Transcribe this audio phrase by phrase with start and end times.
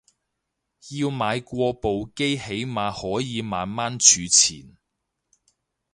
[0.97, 4.75] 要買過部機起碼可以慢慢儲錢